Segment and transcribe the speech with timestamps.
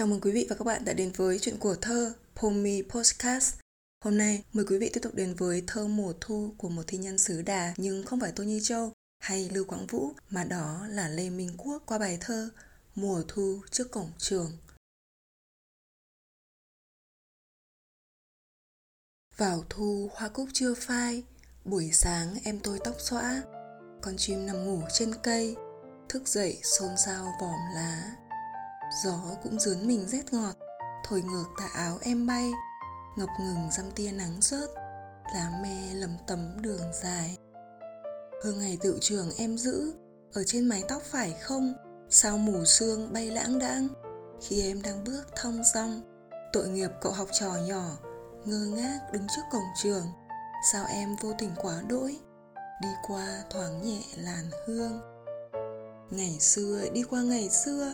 [0.00, 3.54] Chào mừng quý vị và các bạn đã đến với chuyện của thơ Pomi Podcast.
[4.04, 6.98] Hôm nay mời quý vị tiếp tục đến với thơ mùa thu của một thi
[6.98, 8.92] nhân xứ Đà nhưng không phải Tô Nhi Châu
[9.22, 12.50] hay Lưu Quảng Vũ mà đó là Lê Minh Quốc qua bài thơ
[12.94, 14.52] Mùa thu trước cổng trường.
[19.36, 21.24] Vào thu hoa cúc chưa phai,
[21.64, 23.42] buổi sáng em tôi tóc xõa,
[24.02, 25.56] con chim nằm ngủ trên cây,
[26.08, 28.19] thức dậy xôn xao vòm lá
[29.04, 30.54] gió cũng dướn mình rét ngọt.
[31.04, 32.50] Thổi ngược tà áo em bay.
[33.16, 34.70] Ngập ngừng dăm tia nắng rớt.
[35.34, 37.36] Lá me lầm tấm đường dài.
[38.42, 39.94] Hương ngày tự trường em giữ.
[40.34, 41.74] Ở trên mái tóc phải không?
[42.08, 43.88] Sao mù sương bay lãng đãng?
[44.42, 46.02] Khi em đang bước thong dong.
[46.52, 47.84] Tội nghiệp cậu học trò nhỏ.
[48.44, 50.06] Ngơ ngác đứng trước cổng trường.
[50.72, 52.16] Sao em vô tình quá đỗi?
[52.82, 55.00] Đi qua thoáng nhẹ làn hương.
[56.10, 57.92] Ngày xưa, đi qua ngày xưa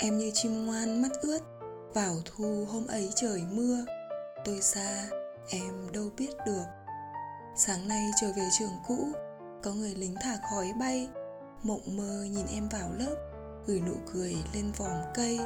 [0.00, 1.38] em như chim ngoan mắt ướt,
[1.94, 3.84] vào thu hôm ấy trời mưa.
[4.44, 5.04] Tôi xa,
[5.50, 6.64] em đâu biết được.
[7.56, 9.08] Sáng nay trở về trường cũ,
[9.62, 11.08] có người lính thả khói bay.
[11.62, 13.16] Mộng mơ nhìn em vào lớp,
[13.66, 15.40] gửi nụ cười lên vòm cây.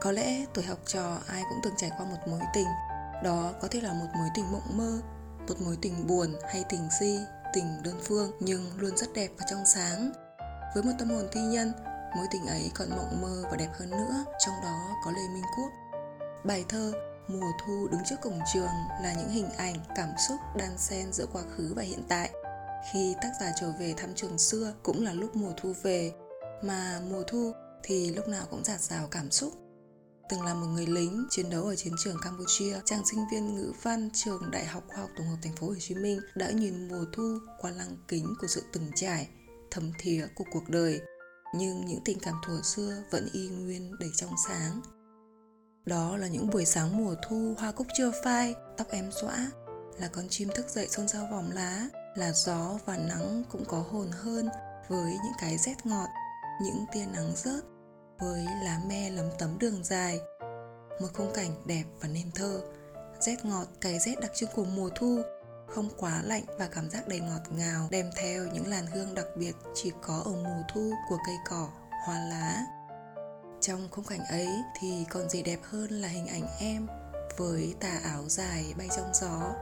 [0.00, 2.68] Có lẽ tuổi học trò ai cũng từng trải qua một mối tình.
[3.24, 5.00] Đó có thể là một mối tình mộng mơ,
[5.48, 7.18] một mối tình buồn hay tình si,
[7.52, 10.12] tình đơn phương, nhưng luôn rất đẹp và trong sáng.
[10.74, 11.72] Với một tâm hồn thi nhân
[12.16, 15.44] mối tình ấy còn mộng mơ và đẹp hơn nữa trong đó có lê minh
[15.56, 15.70] quốc.
[16.44, 16.92] Bài thơ
[17.28, 21.26] mùa thu đứng trước cổng trường là những hình ảnh cảm xúc đan xen giữa
[21.32, 22.30] quá khứ và hiện tại.
[22.92, 26.12] Khi tác giả trở về thăm trường xưa cũng là lúc mùa thu về
[26.62, 29.52] mà mùa thu thì lúc nào cũng giạt rào cảm xúc.
[30.28, 33.72] Từng là một người lính chiến đấu ở chiến trường Campuchia, chàng sinh viên ngữ
[33.82, 36.88] văn trường Đại học Khoa học Tổng hợp Thành phố Hồ Chí Minh đã nhìn
[36.88, 39.28] mùa thu qua lăng kính của sự từng trải,
[39.70, 41.00] thấm thía của cuộc đời
[41.54, 44.80] nhưng những tình cảm thuở xưa vẫn y nguyên đầy trong sáng.
[45.86, 49.50] Đó là những buổi sáng mùa thu, hoa cúc chưa phai, tóc em xõa,
[50.00, 53.84] là con chim thức dậy xôn xao vòng lá, là gió và nắng cũng có
[53.90, 54.48] hồn hơn
[54.88, 56.08] với những cái rét ngọt,
[56.62, 57.64] những tia nắng rớt
[58.20, 60.20] với lá me lấm tấm đường dài.
[61.00, 62.60] Một khung cảnh đẹp và nên thơ.
[63.20, 65.22] Rét ngọt, cái rét đặc trưng của mùa thu
[65.74, 69.26] không quá lạnh và cảm giác đầy ngọt ngào, đem theo những làn hương đặc
[69.36, 71.68] biệt chỉ có ở mùa thu của cây cỏ,
[72.06, 72.66] hoa lá.
[73.60, 74.48] Trong khung cảnh ấy
[74.80, 76.86] thì còn gì đẹp hơn là hình ảnh em
[77.36, 79.54] với tà áo dài bay trong gió.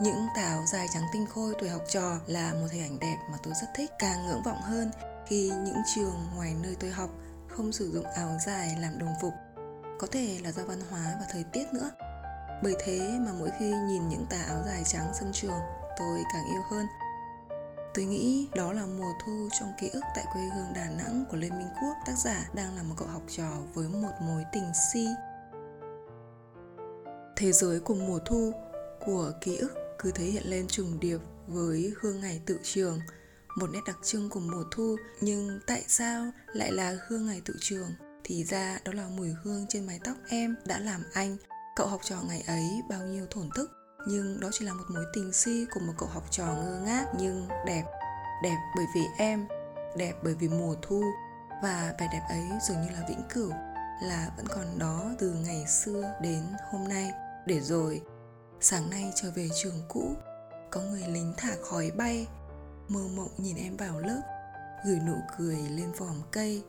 [0.00, 3.16] Những tà áo dài trắng tinh khôi tuổi học trò là một hình ảnh đẹp
[3.30, 3.90] mà tôi rất thích.
[3.98, 4.90] Càng ngưỡng vọng hơn
[5.26, 7.10] khi những trường ngoài nơi tôi học
[7.48, 9.32] không sử dụng áo dài làm đồng phục,
[9.98, 11.90] có thể là do văn hóa và thời tiết nữa
[12.62, 15.60] bởi thế mà mỗi khi nhìn những tà áo dài trắng sân trường,
[15.98, 16.86] tôi càng yêu hơn.
[17.94, 21.36] Tôi nghĩ đó là mùa thu trong ký ức tại quê hương Đà Nẵng của
[21.36, 24.72] Lê Minh Quốc, Tác giả đang là một cậu học trò với một mối tình
[24.92, 25.06] si.
[27.36, 28.52] Thế giới của mùa thu
[29.06, 33.00] của ký ức cứ thể hiện lên trùng điệp với hương ngày tự trường,
[33.58, 34.96] Một nét đặc trưng của mùa thu.
[35.20, 37.88] Nhưng tại sao lại là hương ngày tự trường?
[38.24, 41.36] Thì ra đó là mùi hương trên mái tóc em đã làm anh.
[41.76, 43.70] Cậu học trò ngày ấy bao nhiêu thổn thức,
[44.06, 47.06] nhưng đó chỉ là một mối tình si của một cậu học trò ngơ ngác
[47.18, 47.84] nhưng đẹp.
[48.42, 49.48] Đẹp bởi vì em,
[49.96, 51.02] đẹp bởi vì mùa thu,
[51.62, 53.50] và vẻ đẹp ấy dường như là vĩnh cửu,
[54.02, 57.12] là vẫn còn đó từ ngày xưa đến hôm nay.
[57.46, 58.02] Để rồi,
[58.60, 60.14] sáng nay trở về trường cũ,
[60.70, 62.26] có người lính thả khói bay,
[62.88, 64.22] mơ mộng nhìn em vào lớp,
[64.84, 66.64] gửi nụ cười lên vòm cây.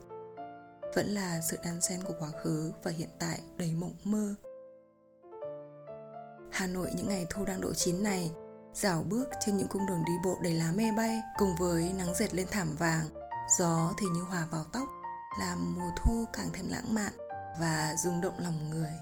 [0.94, 4.34] Vẫn là sự đan xen của quá khứ và hiện tại đầy mộng mơ.
[6.54, 8.30] Hà Nội những ngày thu đang độ chín này
[8.74, 12.14] dạo bước trên những cung đường đi bộ đầy lá me bay, cùng với nắng
[12.14, 13.06] dệt lên thảm vàng,
[13.58, 14.88] gió thì như hòa vào tóc,
[15.40, 17.12] làm mùa thu càng thêm lãng mạn
[17.60, 18.92] và rung động lòng người.